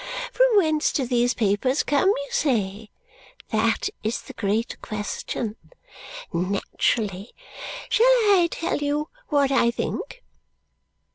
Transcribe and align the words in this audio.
From 0.33 0.47
whence 0.57 0.91
do 0.91 1.05
these 1.05 1.35
papers 1.35 1.83
come, 1.83 2.09
you 2.09 2.27
say? 2.31 2.89
That 3.49 3.87
is 4.01 4.23
the 4.23 4.33
great 4.33 4.81
question. 4.81 5.57
Naturally. 6.33 7.35
Shall 7.87 8.07
I 8.07 8.47
tell 8.49 8.77
you 8.77 9.09
what 9.27 9.51
I 9.51 9.69
think? 9.69 10.23